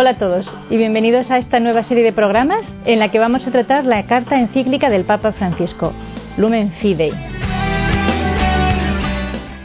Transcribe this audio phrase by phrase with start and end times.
[0.00, 3.48] Hola a todos y bienvenidos a esta nueva serie de programas en la que vamos
[3.48, 5.92] a tratar la carta encíclica del Papa Francisco,
[6.36, 7.10] Lumen Fidei.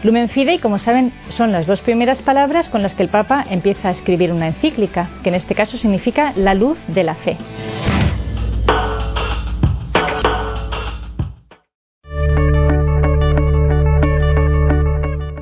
[0.02, 3.90] Lumen Fidei, como saben, son las dos primeras palabras con las que el Papa empieza
[3.90, 7.38] a escribir una encíclica, que en este caso significa la luz de la fe.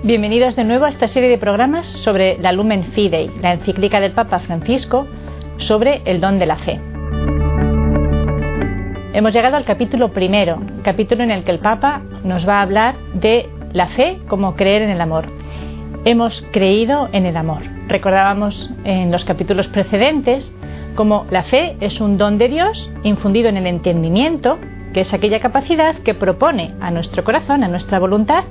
[0.03, 4.13] Bienvenidos de nuevo a esta serie de programas sobre la Lumen Fidei, la encíclica del
[4.13, 5.07] Papa Francisco
[5.57, 6.81] sobre el don de la fe.
[9.13, 12.95] Hemos llegado al capítulo primero, capítulo en el que el Papa nos va a hablar
[13.13, 15.27] de la fe como creer en el amor.
[16.03, 17.61] Hemos creído en el amor.
[17.87, 20.51] Recordábamos en los capítulos precedentes
[20.95, 24.57] como la fe es un don de Dios infundido en el entendimiento,
[24.93, 28.45] que es aquella capacidad que propone a nuestro corazón, a nuestra voluntad,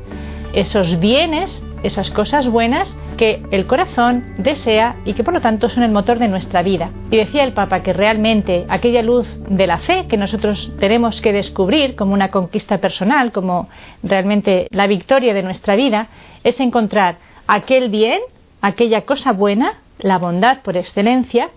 [0.53, 5.83] esos bienes, esas cosas buenas que el corazón desea y que por lo tanto son
[5.83, 6.91] el motor de nuestra vida.
[7.11, 11.33] Y decía el Papa que realmente aquella luz de la fe que nosotros tenemos que
[11.33, 13.69] descubrir como una conquista personal, como
[14.03, 16.09] realmente la victoria de nuestra vida,
[16.45, 18.21] es encontrar aquel bien,
[18.63, 21.51] aquella cosa buena, la bondad por excelencia,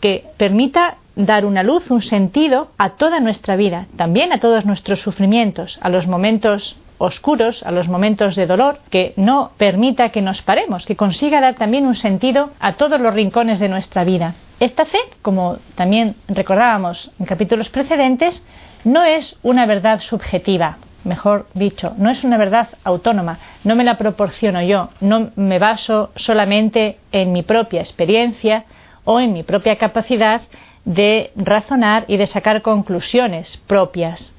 [0.00, 5.00] que permita dar una luz, un sentido a toda nuestra vida, también a todos nuestros
[5.00, 10.42] sufrimientos, a los momentos oscuros, a los momentos de dolor, que no permita que nos
[10.42, 14.34] paremos, que consiga dar también un sentido a todos los rincones de nuestra vida.
[14.60, 18.44] Esta fe, como también recordábamos en capítulos precedentes,
[18.84, 23.98] no es una verdad subjetiva, mejor dicho, no es una verdad autónoma, no me la
[23.98, 28.64] proporciono yo, no me baso solamente en mi propia experiencia
[29.04, 30.42] o en mi propia capacidad
[30.84, 34.32] de razonar y de sacar conclusiones propias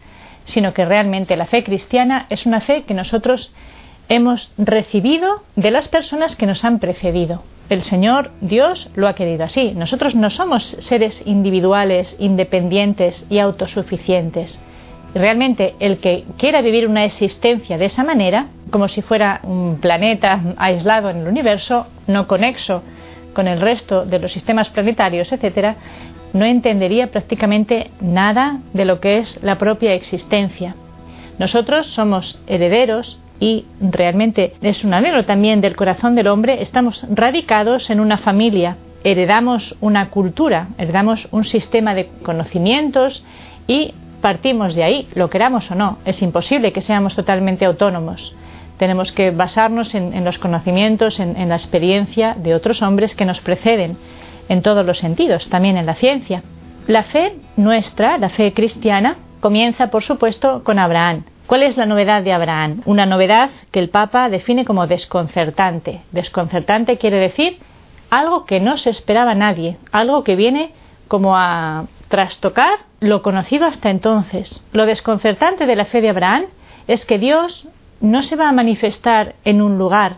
[0.46, 3.54] sino que realmente la fe cristiana es una fe que nosotros
[4.10, 7.44] hemos recibido de las personas que nos han precedido.
[7.70, 9.74] El Señor Dios lo ha querido así.
[9.76, 14.60] Nosotros no somos seres individuales, independientes y autosuficientes.
[15.14, 20.42] Realmente el que quiera vivir una existencia de esa manera, como si fuera un planeta
[20.58, 22.82] aislado en el universo, no conexo
[23.34, 25.76] con el resto de los sistemas planetarios, etc.,
[26.34, 30.76] no entendería prácticamente nada de lo que es la propia existencia.
[31.38, 37.90] Nosotros somos herederos y realmente es un anhelo también del corazón del hombre, estamos radicados
[37.90, 43.24] en una familia, heredamos una cultura, heredamos un sistema de conocimientos
[43.68, 46.00] y partimos de ahí, lo queramos o no.
[46.04, 48.36] Es imposible que seamos totalmente autónomos.
[48.78, 53.98] Tenemos que basarnos en, los conocimientos, en la experiencia de otros hombres que nos preceden
[54.50, 56.44] en todos los sentidos, también en la ciencia.
[56.88, 61.24] La fe nuestra, la fe cristiana, comienza, por supuesto, con Abraham.
[61.48, 62.82] ¿Cuál es la novedad de Abraham?
[62.86, 66.02] Una novedad que el Papa define como desconcertante.
[66.12, 67.60] Desconcertante quiere decir
[68.10, 70.74] algo que no se esperaba nadie, algo que viene
[71.08, 74.62] como a trastocar lo conocido hasta entonces.
[74.74, 76.46] Lo desconcertante de la fe de Abraham
[76.88, 77.68] es que Dios
[78.02, 80.18] no se va a manifestar en un lugar,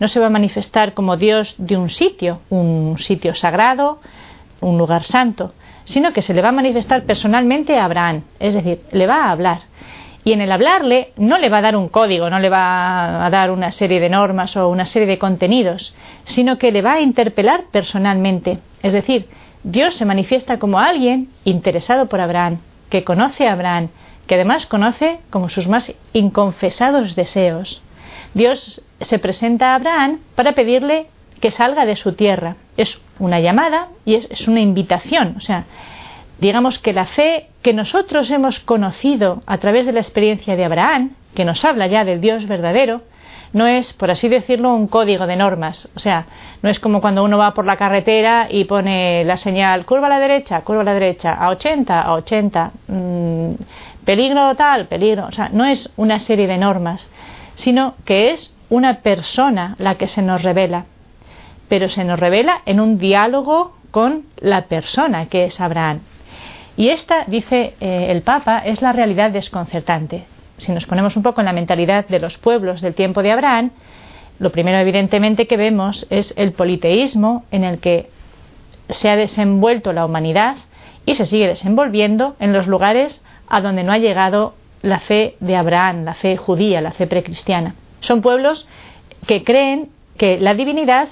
[0.00, 4.00] no se va a manifestar como Dios de un sitio, un sitio sagrado,
[4.60, 8.80] un lugar santo, sino que se le va a manifestar personalmente a Abraham, es decir,
[8.90, 9.60] le va a hablar.
[10.24, 13.30] Y en el hablarle no le va a dar un código, no le va a
[13.30, 15.94] dar una serie de normas o una serie de contenidos,
[16.24, 18.58] sino que le va a interpelar personalmente.
[18.82, 19.28] Es decir,
[19.62, 22.58] Dios se manifiesta como alguien interesado por Abraham,
[22.90, 23.88] que conoce a Abraham,
[24.26, 27.82] que además conoce como sus más inconfesados deseos.
[28.34, 31.06] Dios se presenta a Abraham para pedirle
[31.40, 32.56] que salga de su tierra.
[32.76, 35.34] Es una llamada y es, una invitación.
[35.36, 35.64] O sea,
[36.38, 41.12] digamos que la fe que nosotros hemos conocido a través de la experiencia de Abraham,
[41.34, 43.02] que nos habla ya del Dios verdadero,
[43.52, 45.88] no es, por así decirlo, un código de normas.
[45.96, 46.26] O sea,
[46.62, 50.10] no es como cuando uno va por la carretera y pone la señal curva a
[50.10, 53.50] la derecha, curva a la derecha, a 80, a 80, mm,
[54.04, 55.26] peligro tal, peligro.
[55.26, 57.08] O sea, no es una serie de normas,
[57.56, 60.86] sino que es una persona la que se nos revela,
[61.68, 66.00] pero se nos revela en un diálogo con la persona que es Abraham.
[66.76, 70.24] Y esta, dice eh, el Papa, es la realidad desconcertante.
[70.58, 73.70] Si nos ponemos un poco en la mentalidad de los pueblos del tiempo de Abraham,
[74.38, 78.08] lo primero evidentemente que vemos es el politeísmo en el que
[78.88, 80.56] se ha desenvuelto la humanidad
[81.04, 85.56] y se sigue desenvolviendo en los lugares a donde no ha llegado la fe de
[85.56, 87.74] Abraham, la fe judía, la fe precristiana.
[88.00, 88.66] Son pueblos
[89.26, 91.08] que creen que la divinidad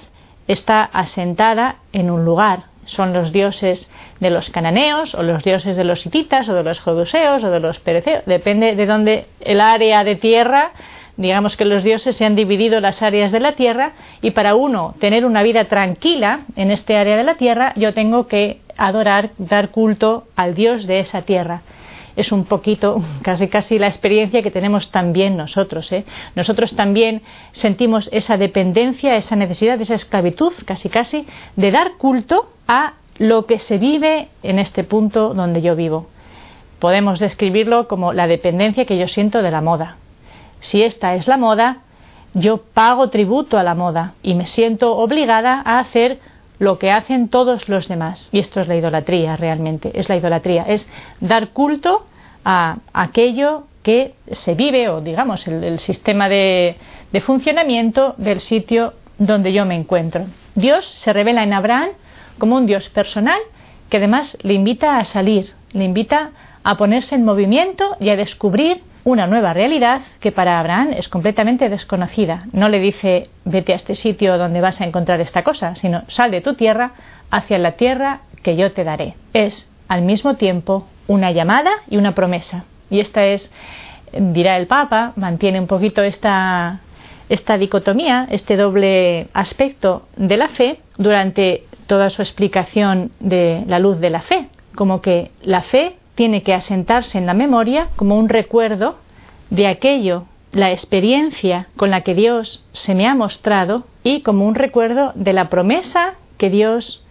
[0.46, 2.64] está asentada en un lugar.
[2.85, 6.81] Son los dioses de los cananeos o los dioses de los hititas o de los
[6.81, 8.25] jebuseos o de los pereceos.
[8.25, 10.73] Depende de dónde el área de tierra
[11.19, 13.93] digamos que los dioses se han dividido las áreas de la tierra
[14.23, 18.29] y para uno tener una vida tranquila en este área de la tierra, yo tengo
[18.29, 21.62] que adorar, dar culto al dios de esa tierra
[22.19, 25.91] es un poquito, casi casi la experiencia que tenemos también nosotros.
[25.93, 26.05] ¿eh?
[26.35, 27.23] Nosotros también
[27.53, 31.26] sentimos esa dependencia, esa necesidad, esa esclavitud, casi casi,
[31.56, 36.09] de dar culto a lo que se vive en este punto donde yo vivo.
[36.79, 39.97] Podemos describirlo como la dependencia que yo siento de la moda.
[40.61, 41.79] Si esta es la moda,
[42.35, 46.21] yo pago tributo a la moda y me siento obligada a hacer
[46.59, 48.29] lo que hacen todos los demás.
[48.32, 50.88] Y esto es la idolatría realmente, es la idolatría, es
[51.21, 52.05] dar culto
[52.50, 56.77] a aquello que se vive o digamos el, sistema de,
[57.12, 60.25] de funcionamiento del sitio donde yo me encuentro.
[60.55, 61.91] Dios se revela en Abraham
[62.39, 63.39] como un Dios personal
[63.91, 66.31] que además le invita a salir, le invita
[66.65, 71.69] a ponerse en movimiento y a descubrir una nueva realidad que para Abraham es completamente
[71.69, 72.47] desconocida.
[72.53, 76.31] No le dice vete a este sitio donde vas a encontrar esta cosa, sino sal
[76.31, 76.93] de tu tierra
[77.31, 79.17] hacia la tierra que yo te daré.
[79.35, 82.64] Es al mismo tiempo una llamada y una promesa.
[82.90, 83.50] Y esta es,
[84.12, 86.81] dirá el Papa, mantiene un poquito esta,
[87.28, 93.99] esta dicotomía, este doble aspecto de la fe durante toda su explicación de la luz
[93.99, 98.28] de la fe, como que la fe tiene que asentarse en la memoria como un
[98.28, 98.99] recuerdo
[99.50, 104.54] de aquello, la experiencia con la que Dios se me ha mostrado y como un
[104.54, 107.02] recuerdo de la promesa que Dios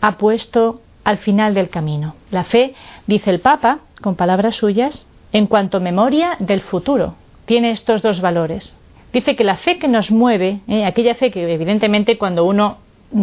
[0.00, 2.14] ha puesto al final del camino.
[2.30, 2.74] La fe,
[3.06, 7.14] dice el Papa, con palabras suyas, en cuanto memoria del futuro,
[7.46, 8.76] tiene estos dos valores.
[9.12, 12.78] Dice que la fe que nos mueve, eh, aquella fe que evidentemente cuando uno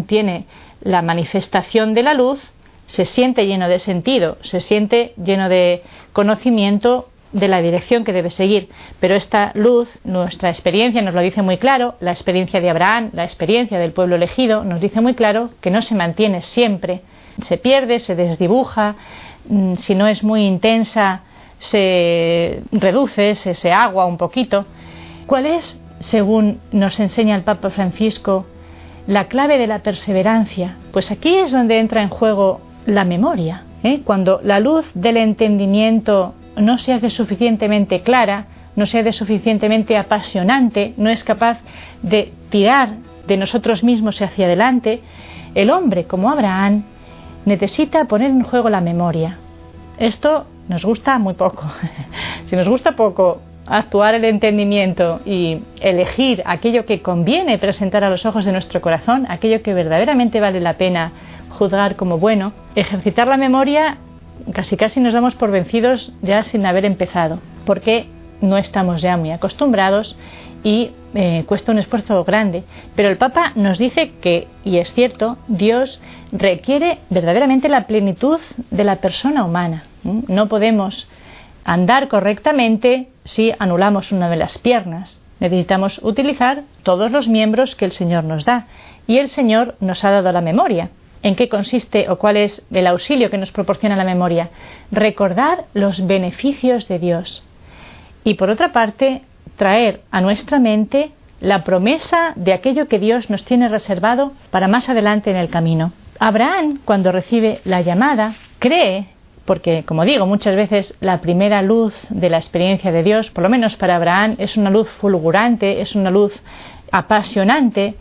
[0.08, 0.46] tiene
[0.82, 2.40] la manifestación de la luz,
[2.88, 5.84] se siente lleno de sentido, se siente lleno de
[6.14, 8.70] conocimiento de la dirección que debe seguir.
[9.00, 13.26] Pero esta luz, nuestra experiencia nos lo dice muy claro, la experiencia de Abraham, la
[13.26, 17.02] experiencia del pueblo elegido, nos dice muy claro que no se mantiene siempre,
[17.42, 18.96] se pierde, se desdibuja,
[19.50, 21.24] mm, si no es muy intensa,
[21.60, 24.66] se reduce, se, se agua un poquito.
[25.28, 28.46] ¿Cuál es, según nos enseña el Papa Francisco,
[29.08, 30.78] la clave de la perseverancia?
[30.94, 33.66] Pues aquí es donde entra en juego la memoria.
[33.84, 34.02] ¿eh?
[34.06, 40.94] Cuando la luz del entendimiento no se hace suficientemente clara, no se hace suficientemente apasionante,
[40.98, 41.60] no es capaz
[42.02, 42.96] de tirar
[43.28, 45.02] de nosotros mismos hacia adelante,
[45.56, 46.84] el hombre, como Abraham,
[47.46, 49.38] necesita poner en juego la memoria.
[49.98, 51.64] Esto nos gusta muy poco.
[52.48, 58.26] si nos gusta poco actuar el entendimiento y elegir aquello que conviene presentar a los
[58.26, 61.12] ojos de nuestro corazón, aquello que verdaderamente vale la pena
[61.58, 63.98] juzgar como bueno, ejercitar la memoria
[64.54, 68.08] casi casi nos damos por vencidos ya sin haber empezado, porque
[68.42, 70.18] no estamos ya muy acostumbrados
[70.64, 72.64] y eh, cuesta un esfuerzo grande.
[72.96, 76.02] Pero el Papa nos dice que, y es cierto, Dios
[76.32, 78.40] requiere verdaderamente la plenitud
[78.72, 79.84] de la persona humana.
[80.04, 81.08] No podemos
[81.64, 85.20] andar correctamente si anulamos una de las piernas.
[85.40, 88.68] Necesitamos utilizar todos los miembros que el Señor nos da.
[89.08, 90.90] Y el Señor nos ha dado la memoria
[91.26, 94.52] en qué consiste o cuál es el auxilio que nos proporciona la memoria.
[94.92, 97.44] Recordar los beneficios de Dios.
[98.24, 99.24] Y por otra parte,
[99.58, 104.88] traer a nuestra mente la promesa de aquello que Dios nos tiene reservado para más
[104.88, 105.94] adelante en el camino.
[106.20, 109.08] Abraham, cuando recibe la llamada, cree,
[109.46, 113.50] porque como digo, muchas veces la primera luz de la experiencia de Dios, por lo
[113.50, 116.34] menos para Abraham, es una luz fulgurante, es una luz
[116.92, 117.96] apasionante,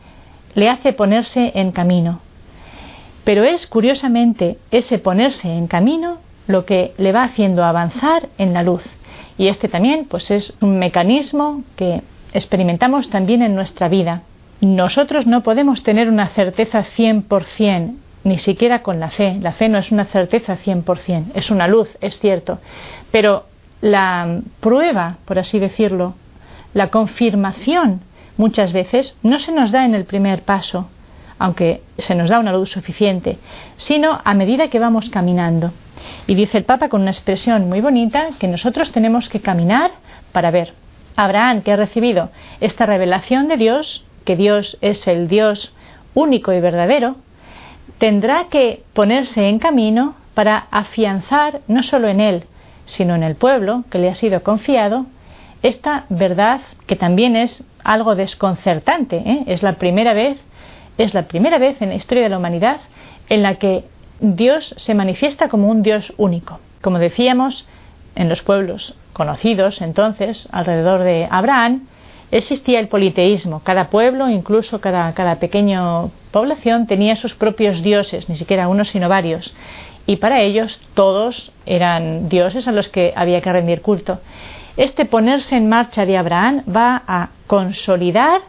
[0.54, 2.20] le hace ponerse en camino.
[3.24, 8.62] Pero es curiosamente ese ponerse en camino lo que le va haciendo avanzar en la
[8.62, 8.84] luz.
[9.38, 12.02] Y este también pues es un mecanismo que
[12.32, 14.22] experimentamos también en nuestra vida.
[14.60, 19.38] Nosotros no podemos tener una certeza 100%, ni siquiera con la fe.
[19.40, 22.58] La fe no es una certeza 100%, es una luz, es cierto.
[23.10, 23.46] Pero
[23.80, 26.14] la prueba, por así decirlo,
[26.72, 28.00] la confirmación
[28.36, 30.88] muchas veces no se nos da en el primer paso,
[31.44, 33.36] aunque se nos da una luz suficiente,
[33.76, 35.72] sino a medida que vamos caminando.
[36.26, 39.90] Y dice el Papa con una expresión muy bonita que nosotros tenemos que caminar
[40.32, 40.72] para ver.
[41.16, 42.30] Abraham, que ha recibido
[42.62, 45.74] esta revelación de Dios, que Dios es el Dios
[46.14, 47.16] único y verdadero,
[47.98, 52.44] tendrá que ponerse en camino para afianzar no solo en él,
[52.86, 55.04] sino en el pueblo que le ha sido confiado,
[55.62, 59.16] esta verdad que también es algo desconcertante.
[59.18, 59.44] ¿eh?
[59.46, 60.38] Es la primera vez
[60.98, 62.80] es la primera vez en la historia de la humanidad
[63.28, 63.84] en la que
[64.20, 66.60] Dios se manifiesta como un Dios único.
[66.80, 67.66] Como decíamos,
[68.14, 71.86] en los pueblos conocidos entonces alrededor de Abraham,
[72.30, 73.60] existía el politeísmo.
[73.64, 79.08] Cada pueblo, incluso cada, cada pequeña población, tenía sus propios dioses, ni siquiera unos sino
[79.08, 79.54] varios.
[80.06, 84.20] Y para ellos todos eran dioses a los que había que rendir culto.
[84.76, 88.42] Este ponerse en marcha de Abraham va a consolidar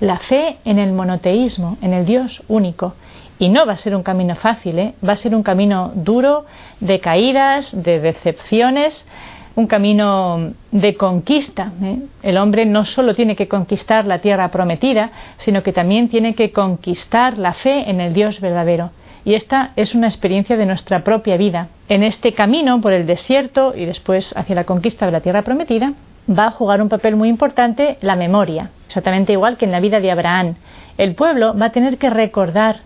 [0.00, 2.94] la fe en el monoteísmo, en el Dios único.
[3.38, 4.94] Y no va a ser un camino fácil, ¿eh?
[5.06, 6.44] va a ser un camino duro,
[6.80, 9.06] de caídas, de decepciones,
[9.54, 11.72] un camino de conquista.
[11.82, 11.98] ¿eh?
[12.22, 16.52] El hombre no solo tiene que conquistar la tierra prometida, sino que también tiene que
[16.52, 18.90] conquistar la fe en el Dios verdadero.
[19.24, 21.68] Y esta es una experiencia de nuestra propia vida.
[21.88, 25.92] En este camino por el desierto y después hacia la conquista de la tierra prometida,
[26.28, 30.00] va a jugar un papel muy importante la memoria, exactamente igual que en la vida
[30.00, 30.56] de Abraham.
[30.96, 32.80] El pueblo va a tener que recordar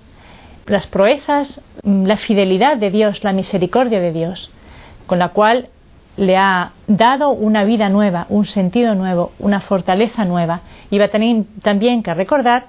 [0.66, 4.50] las proezas, la fidelidad de Dios, la misericordia de Dios,
[5.06, 5.68] con la cual
[6.16, 10.61] le ha dado una vida nueva, un sentido nuevo, una fortaleza nueva.
[10.90, 12.66] Y va a tener también que recordar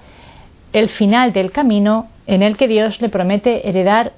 [0.72, 4.12] el final del camino en el que Dios le promete heredar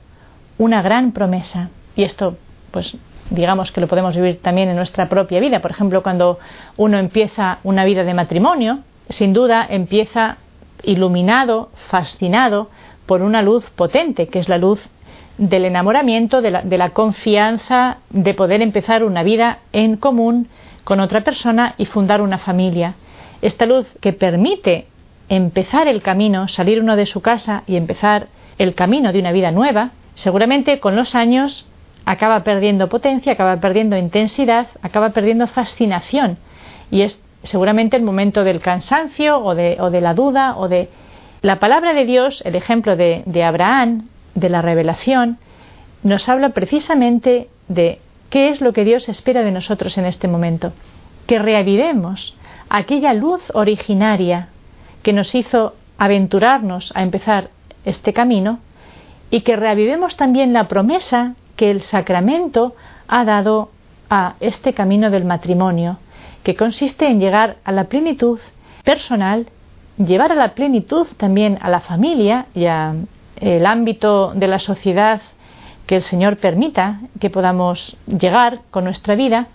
[0.58, 1.70] una gran promesa.
[1.96, 2.37] Y esto,
[2.70, 2.96] pues
[3.30, 5.61] digamos que lo podemos vivir también en nuestra propia vida.
[5.61, 6.38] Por ejemplo, cuando
[6.76, 10.39] uno empieza una vida de matrimonio, sin duda empieza
[10.83, 12.71] iluminado, fascinado
[13.07, 14.81] por una luz potente, que es la luz
[15.39, 20.49] del enamoramiento, de la, confianza, de poder empezar una vida en común
[20.85, 22.95] con otra persona y fundar una familia.
[23.43, 24.87] Esta luz que permite
[25.29, 29.51] empezar el camino, salir uno de su casa y empezar el camino de una vida
[29.51, 31.67] nueva, seguramente con los años
[32.07, 36.39] acaba perdiendo potencia, acaba perdiendo intensidad, acaba perdiendo fascinación.
[36.91, 40.88] Y es seguramente el momento del cansancio o de, o de la duda o de...
[41.43, 45.38] La palabra de Dios, el ejemplo de, de Abraham, de la revelación,
[46.03, 48.00] nos habla precisamente de
[48.31, 50.73] qué es lo que Dios espera de nosotros en este momento.
[51.26, 52.37] Que reavivemos
[52.69, 54.49] aquella luz originaria
[55.03, 57.50] que nos hizo aventurarnos a empezar
[57.85, 58.59] este camino
[59.31, 62.75] y que reavivemos también la promesa que el sacramento
[63.09, 63.71] ha dado
[64.11, 65.99] a este camino del matrimonio,
[66.47, 68.38] que consiste en llegar a la plenitud
[68.85, 69.49] personal,
[69.99, 72.95] llevar a la plenitud también a la familia y a
[73.41, 75.21] el ámbito de la sociedad
[75.88, 79.49] que el Señor permita que podamos llegar con nuestra vida,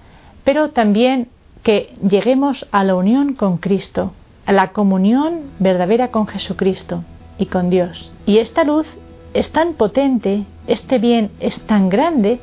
[0.43, 1.29] pero también
[1.63, 4.12] que lleguemos a la unión con Cristo,
[4.45, 7.05] a la comunión verdadera con Jesucristo
[7.38, 8.12] y con Dios.
[8.25, 8.86] Y esta luz
[9.33, 12.41] es tan potente, este bien es tan grande,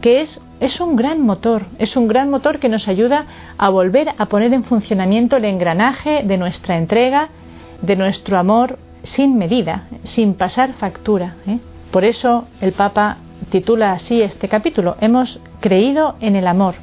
[0.00, 3.26] que es, es un gran motor, es un gran motor que nos ayuda
[3.56, 7.28] a volver a poner en funcionamiento el engranaje de nuestra entrega,
[7.82, 11.36] de nuestro amor sin medida, sin pasar factura.
[11.46, 11.58] ¿eh?
[11.90, 13.18] Por eso el Papa
[13.50, 16.74] titula así este capítulo, Hemos creído en el amor.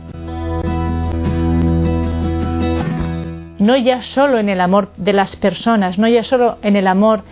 [3.59, 7.23] No ya solo en el amor de las personas, no ya solo en el amor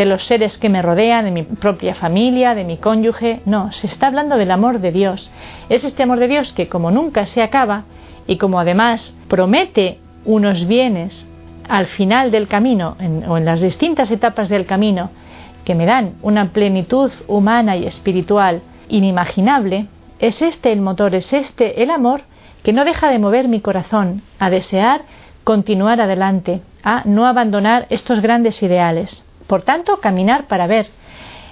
[0.00, 3.86] de los seres que me rodean, de mi propia familia, de mi cónyuge, no, se
[3.86, 5.30] está hablando del amor de Dios.
[5.68, 7.84] Es este amor de Dios que como nunca se acaba
[8.26, 11.28] y como además promete unos bienes
[11.68, 12.96] al final del camino
[13.28, 15.10] o en las distintas etapas del camino
[15.66, 19.86] que me dan una plenitud humana y espiritual inimaginable,
[20.18, 22.22] es este el motor, es este el amor
[22.62, 25.02] que no deja de mover mi corazón a desear
[25.44, 29.26] continuar adelante, a no abandonar estos grandes ideales.
[29.50, 30.90] Por tanto, caminar para ver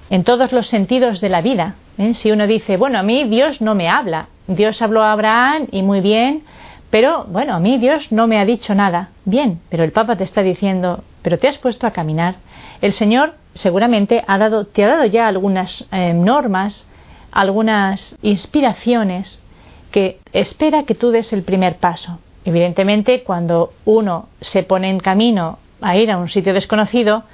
[0.08, 1.74] en todos los sentidos de la vida.
[1.98, 2.14] ¿eh?
[2.14, 5.82] Si uno dice, bueno, a mí Dios no me habla, Dios habló a Abraham y
[5.82, 6.44] muy bien,
[6.90, 9.08] pero bueno, a mí Dios no me ha dicho nada.
[9.24, 12.36] Bien, pero el Papa te está diciendo, pero te has puesto a caminar.
[12.82, 16.86] El Señor seguramente ha dado, te ha dado ya algunas eh, normas,
[17.32, 19.42] algunas inspiraciones
[19.90, 22.20] que espera que tú des el primer paso.
[22.44, 27.24] Evidentemente, cuando uno se pone en camino a ir a un sitio desconocido,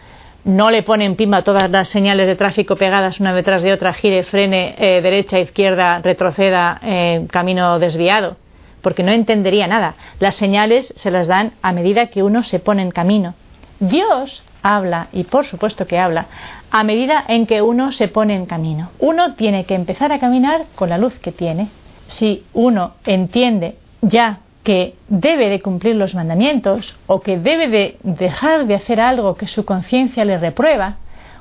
[0.45, 3.95] no le pone en pima todas las señales de tráfico pegadas una detrás de otra,
[3.95, 8.37] gire, frene, eh, derecha, izquierda, retroceda, eh, camino desviado
[8.85, 9.95] porque no entendería nada.
[10.21, 13.35] Las señales se las dan a medida que uno se pone en camino.
[13.81, 16.27] Dios habla, y por supuesto que habla,
[16.71, 18.91] a medida en que uno se pone en camino.
[18.99, 21.71] Uno tiene que empezar a caminar con la luz que tiene.
[22.09, 28.67] Si uno entiende ya que debe de cumplir los mandamientos o que debe de dejar
[28.67, 30.97] de hacer algo que su conciencia le reprueba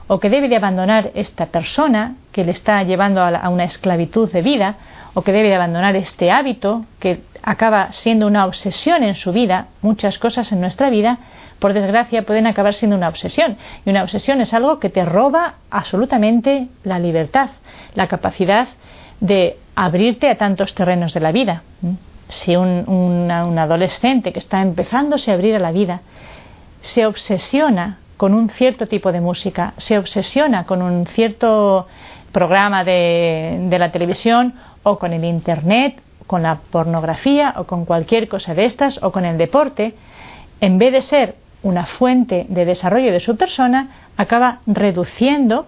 [0.08, 4.42] o que debe de abandonar esta persona que le está llevando a, una esclavitud de
[4.42, 4.75] vida
[5.13, 9.68] o que debe de abandonar este hábito que acaba siendo una obsesión en su vida,
[9.82, 11.20] muchas cosas en nuestra vida,
[11.60, 13.58] por desgracia, pueden acabar siendo una obsesión.
[13.86, 17.50] Y una obsesión es algo que te roba absolutamente la libertad,
[17.96, 18.68] la capacidad
[19.22, 21.63] de abrirte a tantos terrenos de la vida.
[22.27, 26.01] Si un, adolescente que está empezándose a abrir a la vida
[26.82, 31.88] se obsesiona con un cierto tipo de música, se obsesiona con un cierto
[32.32, 34.53] programa de, de la televisión
[34.84, 39.25] o con el Internet, con la pornografía o con cualquier cosa de estas o con
[39.25, 39.96] el deporte,
[40.62, 45.65] en vez de ser una fuente de desarrollo de su persona, acaba reduciendo,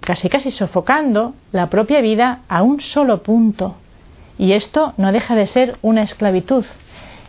[0.00, 3.76] casi casi sofocando la propia vida a un solo punto.
[4.38, 6.64] Y esto no deja de ser una esclavitud.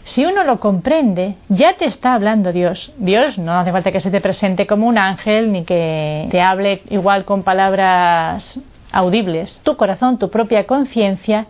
[0.03, 2.91] Si uno lo comprende, ya te está hablando Dios.
[2.97, 6.83] Dios no hace falta que se te presente como un ángel ni que te hable
[6.89, 8.59] igual con palabras
[8.91, 9.59] audibles.
[9.63, 11.47] Tu corazón, tu propia conciencia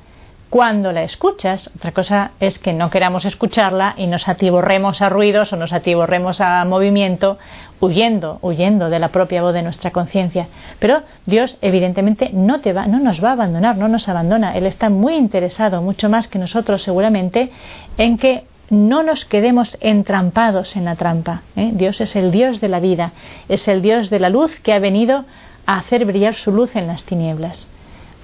[0.55, 1.69] cuando la escuchas.
[1.75, 6.39] Otra cosa es que no queramos escucharla y nos atiborremos a ruidos o nos atiborremos
[6.39, 7.37] a movimiento
[7.81, 10.47] huyendo, huyendo de la propia voz de nuestra conciencia.
[10.79, 14.55] Pero Dios evidentemente no te va, no nos va a abandonar, no nos abandona.
[14.55, 17.51] Él está muy interesado, mucho más que nosotros seguramente,
[17.97, 21.41] en que no nos quedemos entrampados en la trampa.
[21.57, 21.71] ¿eh?
[21.73, 23.11] Dios es el Dios de la vida,
[23.49, 25.25] es el Dios de la luz que ha venido
[25.65, 27.67] a hacer brillar su luz en las tinieblas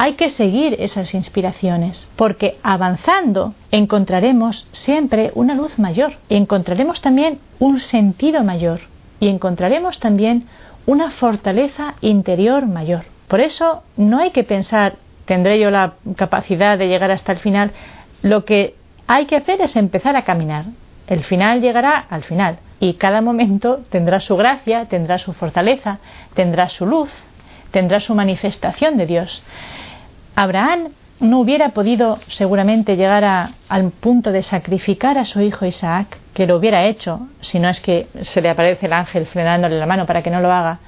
[0.03, 7.79] hay que seguir esas inspiraciones, porque avanzando encontraremos siempre una luz mayor, encontraremos también un
[7.79, 8.79] sentido mayor,
[9.19, 10.47] y encontraremos también
[10.87, 13.05] una fortaleza interior mayor.
[13.27, 17.71] Por eso no hay que pensar, tendré yo la capacidad de llegar hasta el final,
[18.23, 18.73] lo que
[19.05, 20.65] hay que hacer es empezar a caminar.
[21.05, 25.99] El final llegará al final y cada momento tendrá su gracia, tendrá su fortaleza,
[26.33, 27.11] tendrá su luz,
[27.69, 29.43] tendrá su manifestación de Dios.
[30.35, 36.47] Abraham no hubiera podido seguramente llegar al punto de sacrificar a su hijo Isaac, que
[36.47, 40.05] lo hubiera hecho, si no es que se le aparece el ángel frenándole la mano
[40.05, 40.79] para que no lo haga,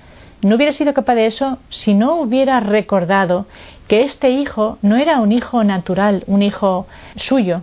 [0.41, 3.45] no hubiera sido capaz de eso si no hubiera recordado
[3.87, 7.61] que este hijo no era un hijo natural, un hijo suyo,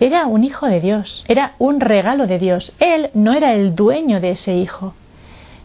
[0.00, 2.72] era un hijo de Dios, era un regalo de Dios.
[2.80, 4.94] Él no era el dueño de ese hijo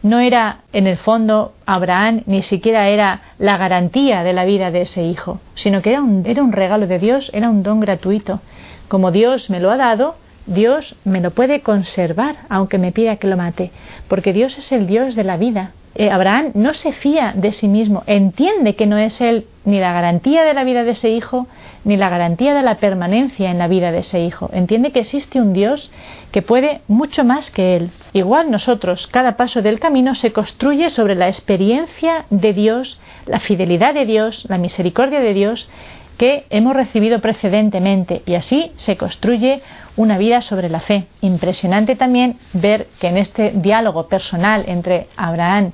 [0.04, 4.82] no era en el fondo Abraham ni siquiera era la garantía de la vida de
[4.82, 8.40] ese hijo, sino que era un, era un regalo de Dios, era un don gratuito.
[8.88, 13.27] Como Dios me lo ha dado, Dios me lo puede conservar, aunque me pida que
[13.27, 13.72] lo mate,
[14.07, 15.72] porque Dios es el Dios de la vida.
[15.96, 19.94] Eh, Abraham no se fía de sí mismo, entiende que no es él ni la
[19.94, 21.48] garantía de la vida de ese hijo,
[21.83, 24.50] ni la garantía de la permanencia en la vida de ese hijo.
[24.53, 25.92] Entiende que existe un Dios
[26.31, 27.92] que puede mucho más que él.
[28.13, 33.94] Igual nosotros, cada paso del camino se construye sobre la experiencia de Dios, la fidelidad
[33.94, 35.70] de Dios, la misericordia de Dios
[36.18, 39.61] que hemos recibido precedentemente y así se construye
[39.96, 41.05] una vida sobre la fe.
[41.22, 45.72] Impresionante también ver que en este diálogo personal entre Abraham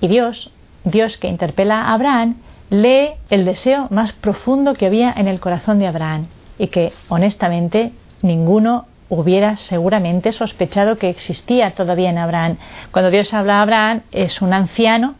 [0.00, 0.50] y Dios,
[0.84, 2.36] Dios que interpela a Abraham,
[2.70, 6.26] lee el deseo más profundo que había en el corazón de Abraham
[6.58, 12.56] y que honestamente ninguno hubiera seguramente sospechado que existía todavía en Abraham.
[12.90, 15.14] Cuando Dios habla a Abraham es un anciano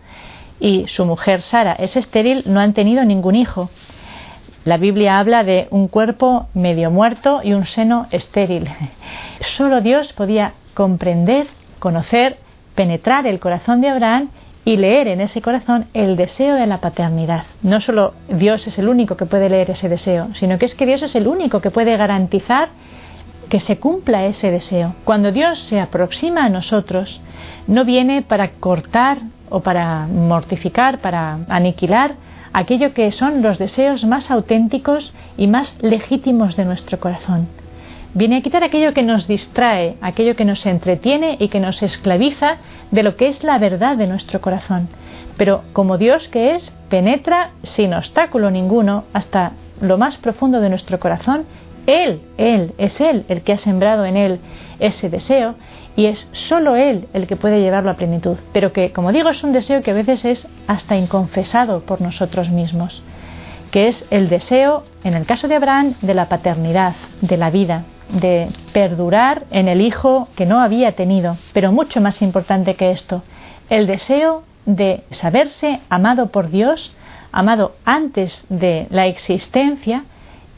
[0.60, 3.70] y su mujer Sara es estéril, no han tenido ningún hijo.
[4.64, 8.68] La Biblia habla de un cuerpo medio muerto y un seno estéril.
[9.40, 11.46] Solo Dios podía comprender,
[11.78, 12.38] conocer,
[12.74, 14.28] penetrar el corazón de Abraham
[14.64, 17.44] y leer en ese corazón el deseo de la paternidad.
[17.62, 20.84] No solo Dios es el único que puede leer ese deseo, sino que es que
[20.84, 22.68] Dios es el único que puede garantizar
[23.48, 24.94] que se cumpla ese deseo.
[25.04, 27.20] Cuando Dios se aproxima a nosotros,
[27.66, 29.18] no viene para cortar
[29.50, 32.16] o para mortificar, para aniquilar
[32.52, 37.48] aquello que son los deseos más auténticos y más legítimos de nuestro corazón.
[38.14, 42.56] Viene a quitar aquello que nos distrae, aquello que nos entretiene y que nos esclaviza
[42.90, 44.88] de lo que es la verdad de nuestro corazón.
[45.36, 50.98] Pero como Dios que es, penetra sin obstáculo ninguno hasta lo más profundo de nuestro
[51.00, 51.44] corazón.
[51.86, 54.40] Él, Él, es Él el que ha sembrado en Él
[54.78, 55.54] ese deseo
[55.96, 59.42] y es solo Él el que puede llevarlo a plenitud, pero que, como digo, es
[59.42, 63.02] un deseo que a veces es hasta inconfesado por nosotros mismos,
[63.70, 67.84] que es el deseo, en el caso de Abraham, de la paternidad, de la vida,
[68.10, 73.22] de perdurar en el hijo que no había tenido, pero mucho más importante que esto,
[73.68, 76.94] el deseo de saberse amado por Dios,
[77.32, 80.04] amado antes de la existencia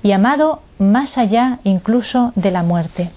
[0.02, 3.10] y amado más allá incluso de la muerte.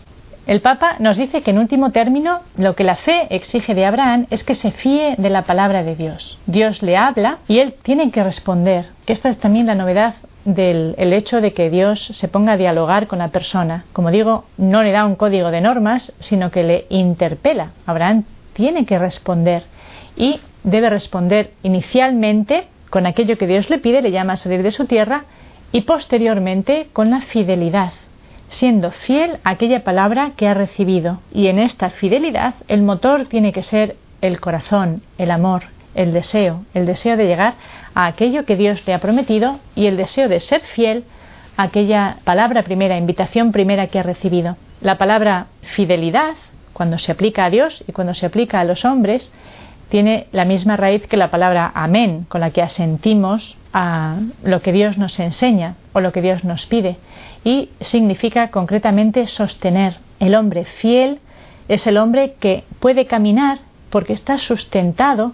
[0.46, 4.28] El Papa nos dice que en último término lo que la fe exige de Abraham
[4.30, 6.38] es que se fíe de la palabra de Dios.
[6.48, 8.88] Dios le habla y él tiene que responder.
[9.08, 13.20] Esta es también la novedad del hecho de que Dios se ponga a dialogar con
[13.20, 13.86] la persona.
[13.94, 17.72] Como digo, no le da un código de normas, sino que le interpela.
[17.86, 19.64] Abraham tiene que responder
[20.18, 24.70] y debe responder inicialmente con aquello que Dios le pide, le llama a salir de
[24.70, 25.24] su tierra,
[25.72, 27.92] y posteriormente con la fidelidad
[28.50, 31.20] siendo fiel a aquella palabra que ha recibido.
[31.34, 35.64] Y en esta fidelidad el motor tiene que ser el corazón, el amor,
[35.96, 37.56] el deseo, el deseo de llegar
[37.96, 41.04] a aquello que Dios le ha prometido y el deseo de ser fiel
[41.58, 44.56] a aquella palabra primera, invitación primera que ha recibido.
[44.82, 46.36] La palabra fidelidad,
[46.74, 49.32] cuando se aplica a Dios y cuando se aplica a los hombres,
[49.90, 54.72] tiene la misma raíz que la palabra amén, con la que asentimos a lo que
[54.72, 56.98] Dios nos enseña o lo que Dios nos pide,
[57.44, 59.98] y significa concretamente sostener.
[60.20, 61.20] El hombre fiel
[61.68, 65.34] es el hombre que puede caminar porque está sustentado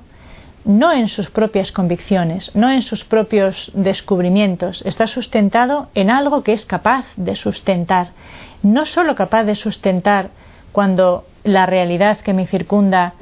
[0.65, 6.53] no en sus propias convicciones, no en sus propios descubrimientos, está sustentado en algo que
[6.53, 8.09] es capaz de sustentar,
[8.61, 10.29] no solo capaz de sustentar
[10.71, 13.13] cuando la realidad que me circunda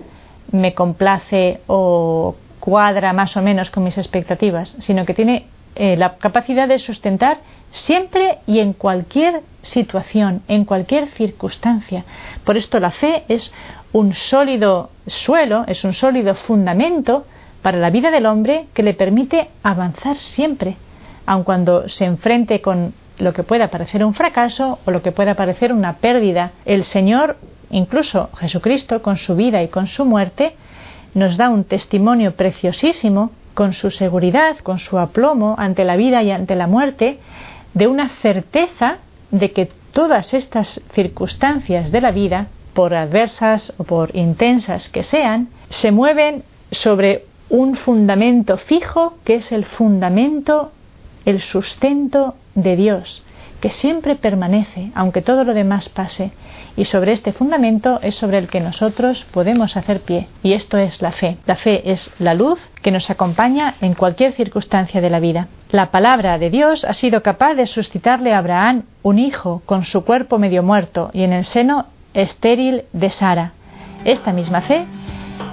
[0.52, 6.18] me complace o cuadra más o menos con mis expectativas, sino que tiene eh, la
[6.18, 7.38] capacidad de sustentar
[7.70, 12.04] siempre y en cualquier situación, en cualquier circunstancia.
[12.44, 13.52] Por esto la fe es
[13.94, 17.26] un sólido suelo, es un sólido fundamento
[17.62, 20.78] para la vida del hombre que le permite avanzar siempre,
[21.26, 25.36] aun cuando se enfrente con lo que pueda parecer un fracaso o lo que pueda
[25.36, 26.52] parecer una pérdida.
[26.66, 27.38] El Señor,
[27.70, 30.56] incluso Jesucristo, con su vida y con su muerte,
[31.14, 36.32] nos da un testimonio preciosísimo con su seguridad, con su aplomo ante la vida y
[36.32, 37.20] ante la muerte,
[37.74, 38.98] de una certeza
[39.32, 45.50] de que todas estas circunstancias de la vida por adversas o por intensas que sean,
[45.70, 50.72] se mueven sobre un fundamento fijo que es el fundamento,
[51.26, 53.24] el sustento de Dios,
[53.60, 56.32] que siempre permanece, aunque todo lo demás pase.
[56.76, 60.28] Y sobre este fundamento es sobre el que nosotros podemos hacer pie.
[60.44, 61.38] Y esto es la fe.
[61.46, 65.48] La fe es la luz que nos acompaña en cualquier circunstancia de la vida.
[65.70, 70.06] La palabra de Dios ha sido capaz de suscitarle a Abraham un hijo con su
[70.06, 73.54] cuerpo medio muerto y en el seno estéril de Sara.
[74.06, 74.86] Esta misma fe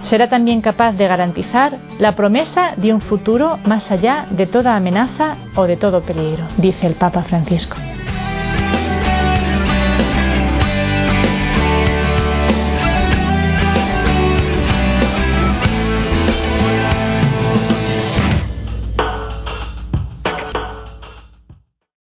[0.02, 5.36] será también capaz de garantizar la promesa de un futuro más allá de toda amenaza
[5.56, 7.76] o de todo peligro, dice el Papa Francisco.